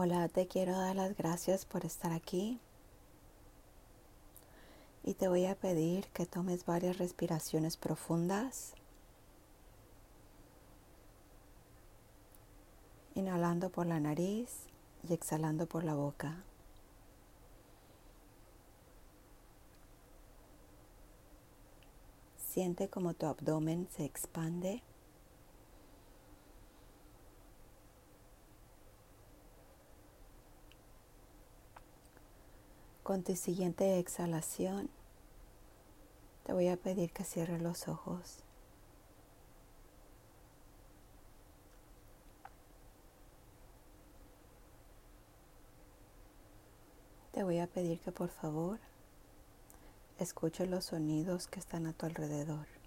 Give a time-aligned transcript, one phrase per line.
[0.00, 2.60] Hola, te quiero dar las gracias por estar aquí.
[5.02, 8.74] Y te voy a pedir que tomes varias respiraciones profundas.
[13.16, 14.68] Inhalando por la nariz
[15.08, 16.44] y exhalando por la boca.
[22.36, 24.80] Siente como tu abdomen se expande
[33.08, 34.90] Con tu siguiente exhalación,
[36.44, 38.40] te voy a pedir que cierres los ojos.
[47.32, 48.78] Te voy a pedir que por favor
[50.18, 52.77] escuches los sonidos que están a tu alrededor.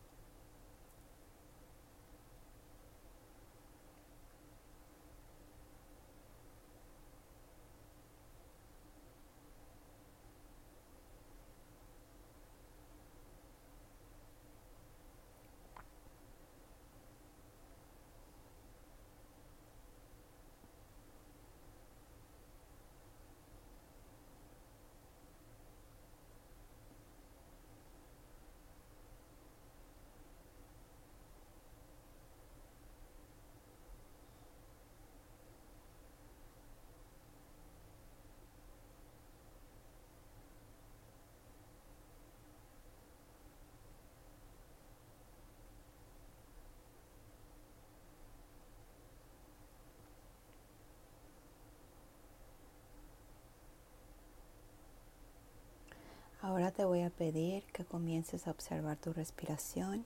[56.76, 60.05] Te voy a pedir que comiences a observar tu respiración.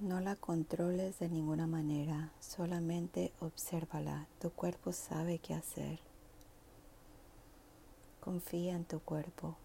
[0.00, 4.26] No la controles de ninguna manera, solamente obsérvala.
[4.40, 6.00] Tu cuerpo sabe qué hacer.
[8.20, 9.56] Confía en tu cuerpo.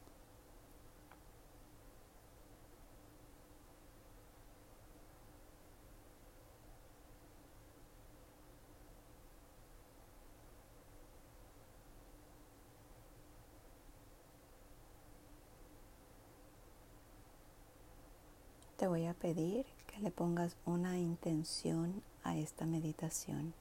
[18.81, 23.53] Te voy a pedir que le pongas una intención a esta meditación.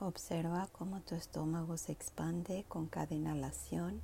[0.00, 4.00] Observa cómo tu estómago se expande con cada inhalación.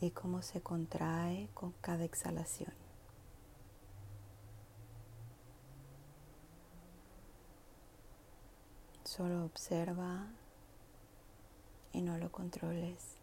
[0.00, 2.72] Y cómo se contrae con cada exhalación.
[9.04, 10.26] Solo observa
[11.92, 13.21] y no lo controles.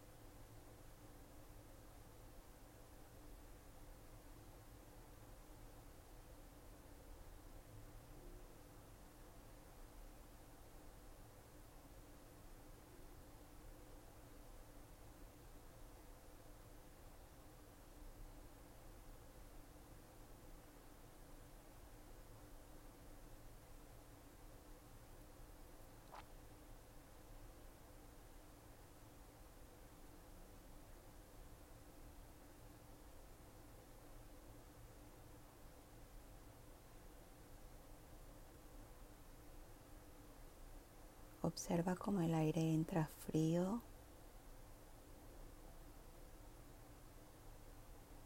[41.50, 43.82] Observa cómo el aire entra frío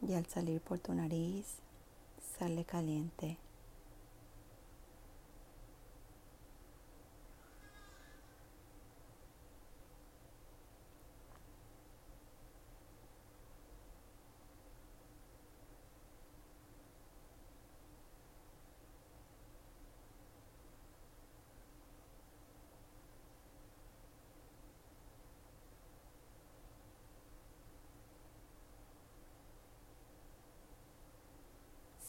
[0.07, 1.47] y al salir por tu nariz
[2.39, 3.39] sale caliente.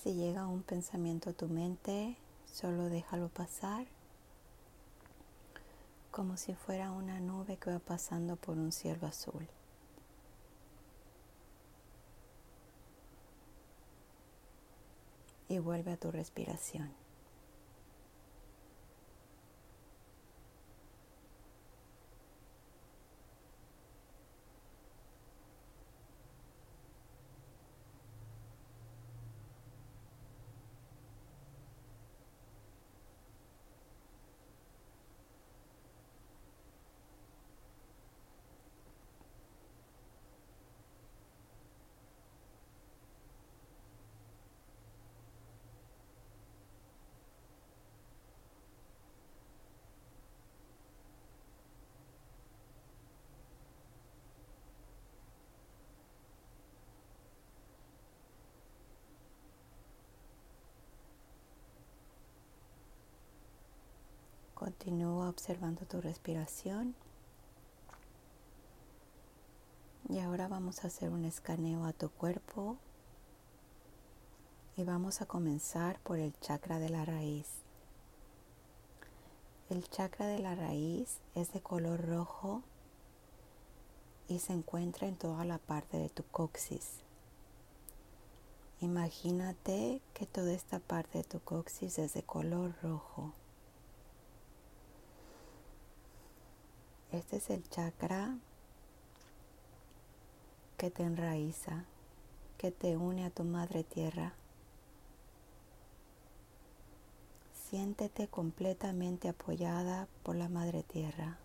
[0.06, 2.16] Si llega un pensamiento a tu mente,
[2.46, 3.88] solo déjalo pasar
[6.12, 9.48] como si fuera una nube que va pasando por un cielo azul.
[15.50, 17.05] Y vuelve a tu respiración.
[64.86, 66.94] Continúa observando tu respiración.
[70.08, 72.78] Y ahora vamos a hacer un escaneo a tu cuerpo.
[74.78, 77.48] Y vamos a comenzar por el chakra de la raíz.
[79.72, 82.62] El chakra de la raíz es de color rojo
[84.28, 87.00] y se encuentra en toda la parte de tu coxis.
[88.82, 93.34] Imagínate que toda esta parte de tu coxis es de color rojo.
[97.16, 98.36] Este es el chakra
[100.78, 101.86] que te enraiza,
[102.58, 104.34] que te une a tu madre tierra.
[107.70, 111.38] Siéntete completamente apoyada por la madre tierra.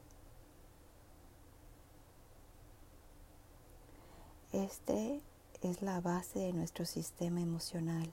[4.52, 5.20] Este
[5.62, 8.12] es la base de nuestro sistema emocional.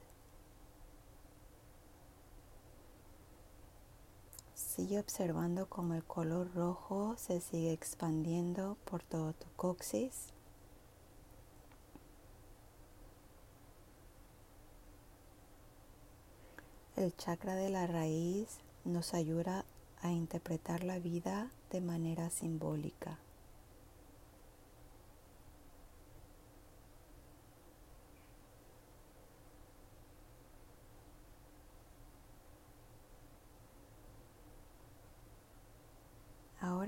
[4.78, 10.28] Sigue observando cómo el color rojo se sigue expandiendo por todo tu coxis.
[16.96, 19.66] El chakra de la raíz nos ayuda
[20.04, 23.18] a interpretar la vida de manera simbólica.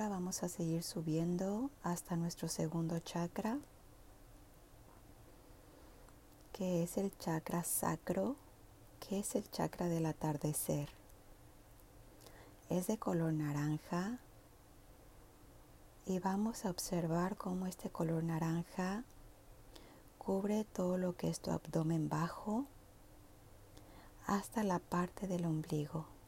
[0.08, 3.58] Vamos a seguir subiendo hasta nuestro segundo chakra,
[6.54, 8.38] que es el chakra sacro,
[9.02, 10.90] que es el chakra del atardecer.
[12.70, 14.20] Es de color naranja
[16.06, 19.04] y vamos a observar cómo este color naranja
[20.18, 22.66] cubre todo lo que es tu abdomen bajo
[24.28, 26.19] hasta la parte del ombligo.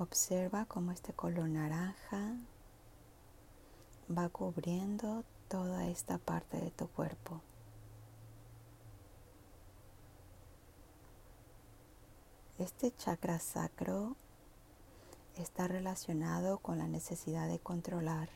[0.00, 2.34] Observa cómo este color naranja
[4.08, 7.42] va cubriendo toda esta parte de tu cuerpo.
[12.58, 14.16] Este chakra sacro
[15.36, 18.30] está relacionado con la necesidad de controlar.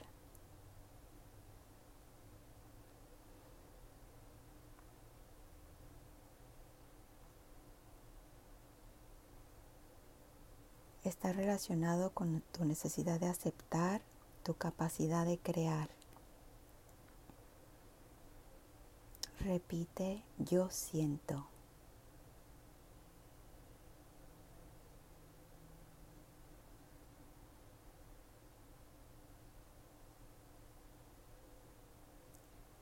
[11.04, 14.00] Está relacionado con tu necesidad de aceptar,
[14.42, 15.88] tu capacidad de crear.
[19.40, 21.46] Repite, yo siento.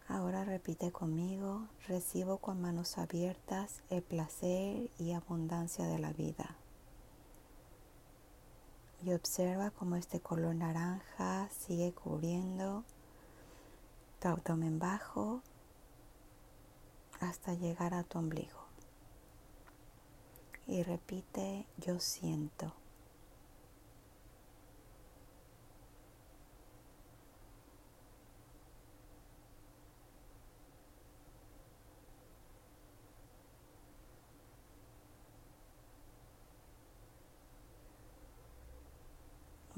[0.07, 6.62] Ahora repite conmigo, recibo con manos abiertas el placer y abundancia de la vida
[9.05, 12.85] y observa cómo este color naranja sigue cubriendo
[14.21, 15.43] tu abdomen bajo
[17.21, 18.63] hasta llegar a tu ombligo.
[20.67, 22.73] Y repite, yo siento.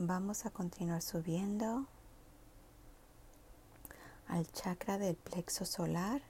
[0.07, 1.87] Vamos a continuar subiendo
[4.29, 6.21] al chakra del plexo solar,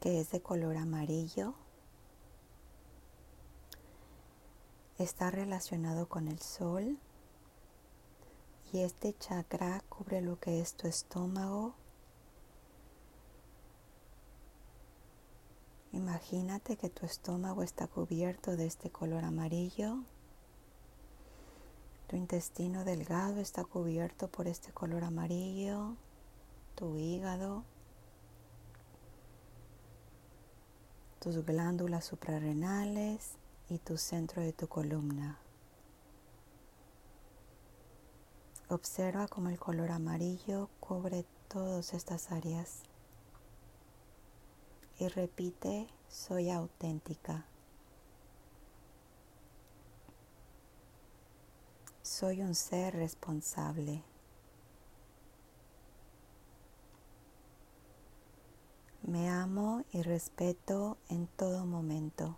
[0.00, 1.54] que es de color amarillo.
[4.98, 6.98] Está relacionado con el sol
[8.72, 11.76] Y este chakra cubre lo que es tu estómago.
[15.92, 20.02] Imagínate que tu estómago está cubierto de este color amarillo.
[22.14, 25.96] Tu intestino delgado está cubierto por este color amarillo.
[26.76, 27.64] Tu hígado.
[31.18, 33.32] Tus glándulas suprarrenales
[33.68, 35.40] y tu centro de tu columna.
[38.68, 42.84] Observa cómo el color amarillo cubre todas estas áreas.
[45.00, 47.44] Y repite, soy auténtica.
[52.16, 54.00] Soy un ser responsable.
[59.02, 62.36] Me amo y respeto en todo momento.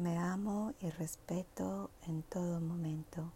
[0.00, 3.32] Me amo y respeto en todo momento.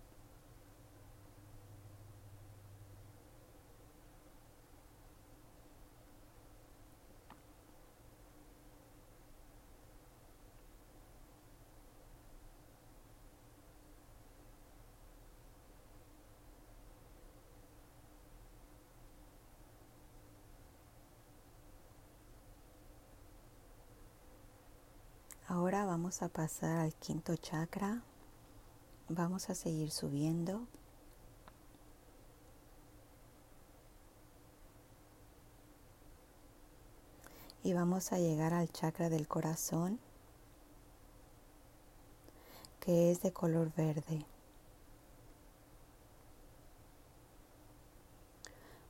[25.46, 28.02] Ahora vamos a pasar al quinto chakra.
[29.08, 30.66] Vamos a seguir subiendo.
[37.62, 40.00] Y vamos a llegar al chakra del corazón,
[42.80, 44.26] que es de color verde.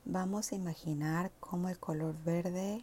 [0.07, 2.83] Vamos a imaginar cómo el color verde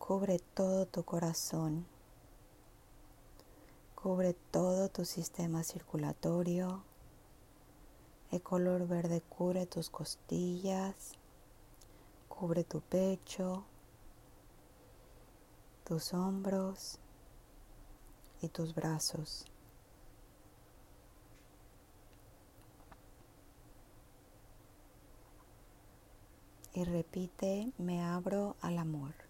[0.00, 1.86] cubre todo tu corazón
[4.02, 6.82] Cubre todo tu sistema circulatorio.
[8.30, 11.18] El color verde cubre tus costillas,
[12.26, 13.62] cubre tu pecho,
[15.84, 16.98] tus hombros
[18.40, 19.44] y tus brazos.
[26.72, 29.29] Y repite, me abro al amor.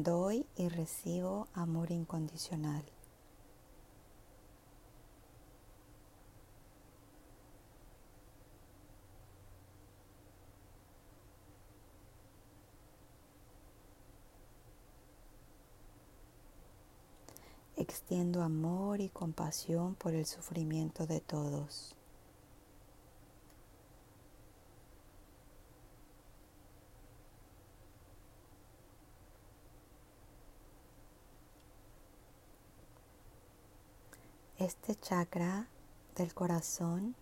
[0.00, 2.84] Doy y recibo amor incondicional.
[17.76, 21.97] Extiendo amor y compasión por el sufrimiento de todos.
[34.58, 35.68] Este chakra
[36.16, 37.14] del corazón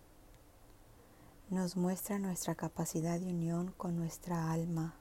[1.51, 4.95] nos muestra nuestra capacidad de unión con nuestra alma.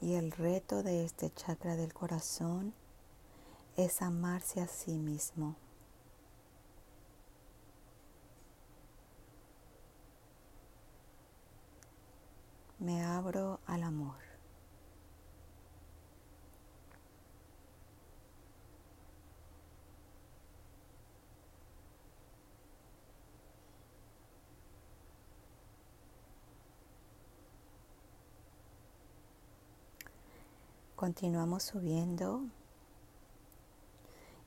[0.00, 2.74] Y el reto de este chakra del corazón
[3.76, 5.54] es amarse a sí mismo.
[12.80, 14.27] Me abro al amor.
[30.98, 32.42] Continuamos subiendo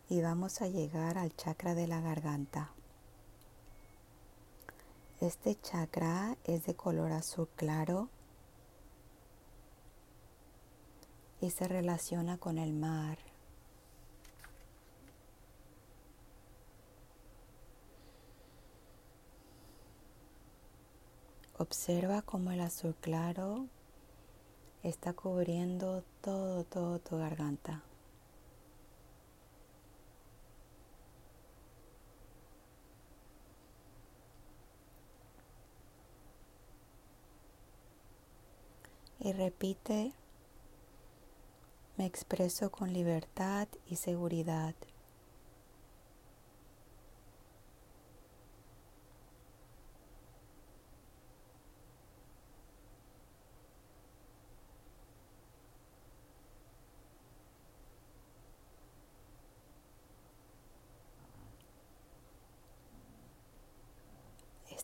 [0.10, 2.72] y vamos a llegar al chakra de la garganta.
[5.22, 8.10] Este chakra es de color azul claro
[11.40, 13.18] y se relaciona con el mar.
[21.58, 23.68] Observa cómo el azul claro
[24.84, 27.84] está cubriendo todo, todo tu garganta.
[39.20, 40.14] Y repite,
[41.96, 44.74] me expreso con libertad y seguridad.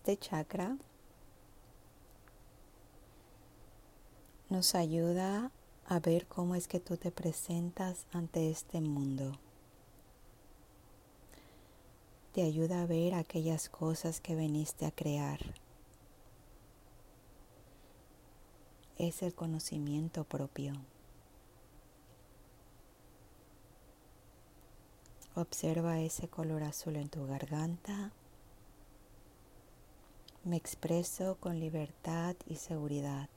[0.07, 0.77] Este chakra
[4.47, 5.51] nos ayuda
[5.85, 9.33] a ver cómo es que tú te presentas ante este mundo.
[12.31, 15.41] Te ayuda a ver aquellas cosas que veniste a crear.
[18.97, 20.71] Es el conocimiento propio.
[25.35, 28.13] Observa ese color azul en tu garganta.
[30.47, 33.27] Me expreso con libertad y seguridad.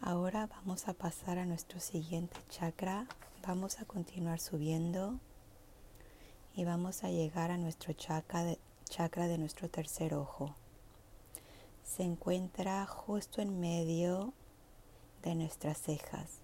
[0.00, 3.06] Ahora vamos a pasar a nuestro siguiente chakra.
[3.46, 5.20] Vamos a continuar subiendo
[6.56, 10.54] y vamos a llegar a nuestro chakra de, chakra de nuestro tercer ojo.
[11.84, 14.32] Se encuentra justo en medio
[15.22, 16.40] de nuestras cejas.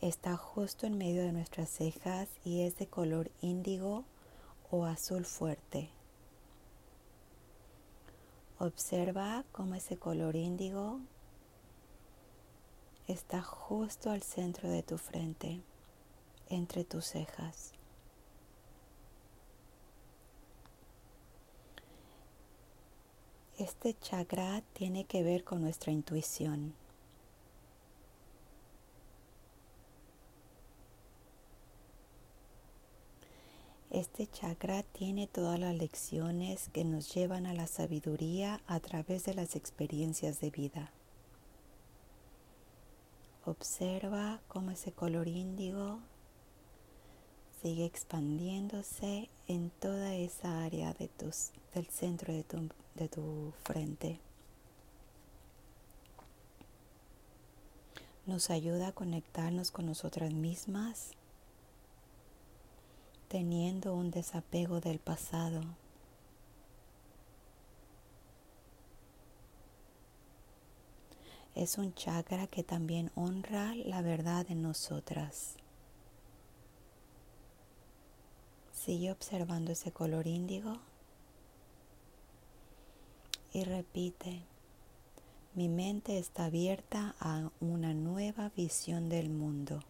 [0.00, 4.04] Está justo en medio de nuestras cejas y es de color índigo
[4.70, 5.90] o azul fuerte.
[8.60, 11.00] Observa cómo ese color índigo
[13.08, 15.62] está justo al centro de tu frente,
[16.48, 17.77] entre tus cejas.
[23.58, 26.74] Este chakra tiene que ver con nuestra intuición.
[33.90, 39.34] Este chakra tiene todas las lecciones que nos llevan a la sabiduría a través de
[39.34, 40.92] las experiencias de vida.
[43.44, 45.98] Observa cómo ese color índigo
[47.62, 54.20] sigue expandiéndose en toda esa área de tus, del centro de tu, de tu frente.
[58.26, 61.12] Nos ayuda a conectarnos con nosotras mismas
[63.28, 65.60] teniendo un desapego del pasado.
[71.54, 75.56] Es un chakra que también honra la verdad en nosotras.
[78.88, 80.78] Sigue observando ese color índigo
[83.52, 84.40] y repite,
[85.54, 89.82] mi mente está abierta a una nueva visión del mundo.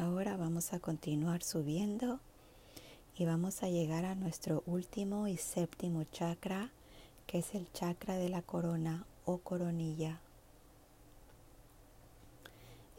[0.00, 2.20] Ahora a continuar subiendo
[3.16, 6.70] y vamos a llegar a nuestro último y séptimo chakra,
[7.26, 10.20] que es el chakra de la corona o coronilla.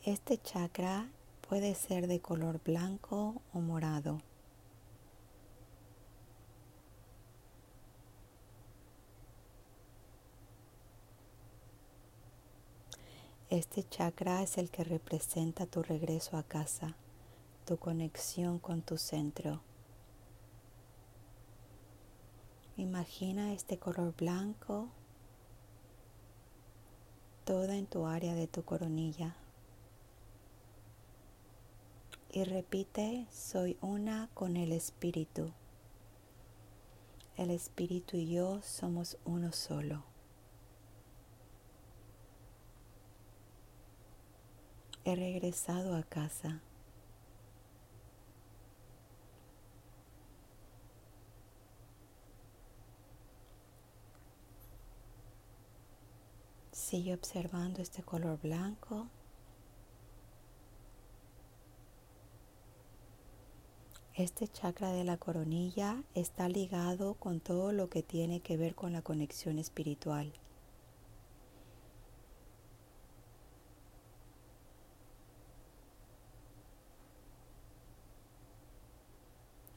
[0.04, 1.08] Este chakra
[1.48, 4.22] puede ser de color blanco o morado.
[13.52, 16.96] Este chakra es el que representa tu regreso a casa,
[17.66, 19.62] tu conexión con tu centro.
[22.78, 24.90] Imagina este color blanco
[27.46, 29.36] toda en tu área de tu coronilla.
[32.32, 35.52] Y repite, soy una con el espíritu.
[37.36, 40.12] El espíritu y yo somos uno solo.
[45.04, 46.62] he regresado a casa.
[56.92, 59.08] Sigue observando este color blanco.
[64.14, 68.92] Este chakra de la coronilla está ligado con todo lo que tiene que ver con
[68.92, 70.34] la conexión espiritual.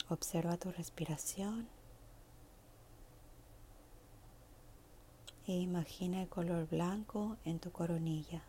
[0.09, 1.69] Observa tu respiración
[5.47, 8.43] e imagina el color blanco en tu coronilla.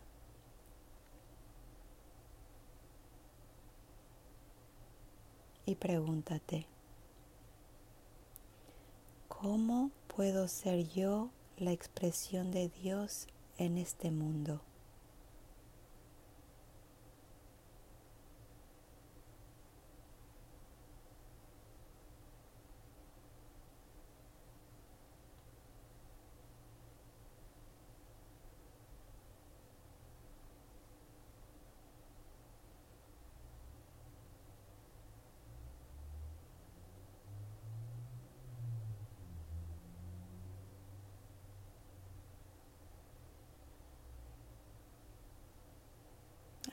[5.66, 6.66] Y pregúntate,
[9.28, 13.26] ¿cómo puedo ser yo la expresión de Dios
[13.58, 14.60] en este mundo.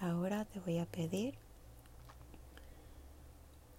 [0.03, 1.33] Ahora te voy a pedir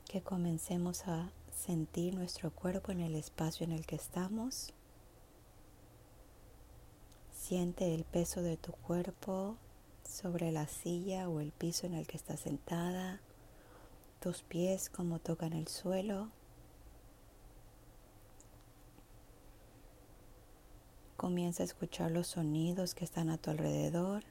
[0.06, 4.72] que comencemos a sentir nuestro cuerpo en el espacio en el que estamos.
[7.32, 9.56] Siente el peso de tu cuerpo
[10.08, 13.20] sobre la silla o el piso en el que estás sentada,
[14.20, 16.28] tus pies como tocan el suelo.
[21.16, 24.24] Comienza a escuchar los sonidos que están a tu alrededor.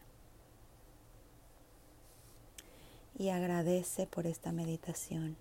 [3.18, 5.38] Y agradece por esta meditación.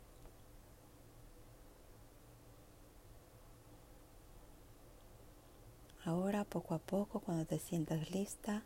[6.04, 8.64] Ahora poco a poco, cuando te sientas lista,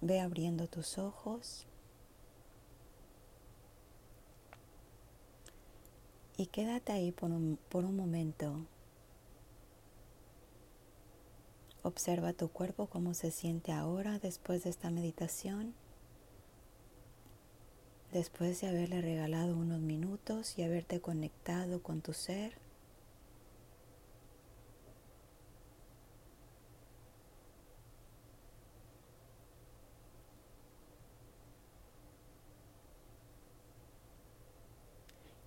[0.00, 1.66] ve abriendo tus ojos
[6.36, 8.60] y quédate ahí por un, por un momento.
[11.88, 15.72] Observa tu cuerpo, cómo se siente ahora después de esta meditación.
[18.12, 22.52] Después de haberle regalado unos minutos y haberte conectado con tu ser.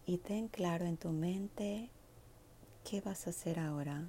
[0.08, 1.92] Y ten claro en tu mente
[2.84, 4.08] qué vas a hacer ahora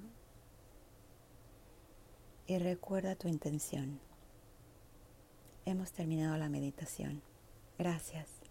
[2.47, 3.99] y recuerda tu intención.
[5.65, 7.21] Hemos terminado la meditación.
[7.77, 8.42] Gracias.